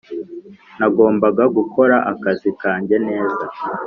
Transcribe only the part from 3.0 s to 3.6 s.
neza